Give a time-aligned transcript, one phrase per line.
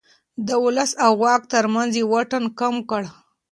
[0.47, 3.03] د ولس او واک ترمنځ يې واټن کم کړ.